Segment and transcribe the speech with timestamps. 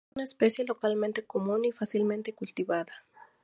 [0.09, 3.03] Es una especie localmente común y fácilmente cultivada.